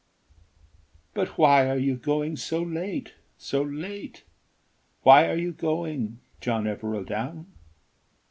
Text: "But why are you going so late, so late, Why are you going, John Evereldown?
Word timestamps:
"But 1.13 1.37
why 1.37 1.69
are 1.69 1.77
you 1.77 1.95
going 1.95 2.35
so 2.35 2.63
late, 2.63 3.13
so 3.37 3.61
late, 3.61 4.23
Why 5.03 5.27
are 5.29 5.37
you 5.37 5.51
going, 5.51 6.17
John 6.39 6.63
Evereldown? 6.65 7.45